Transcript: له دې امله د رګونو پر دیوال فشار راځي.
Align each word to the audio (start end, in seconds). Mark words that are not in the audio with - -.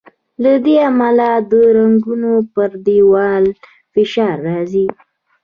له 0.43 0.53
دې 0.65 0.75
امله 0.89 1.29
د 1.49 1.51
رګونو 1.77 2.33
پر 2.53 2.71
دیوال 2.85 3.45
فشار 3.93 4.35
راځي. 4.49 4.87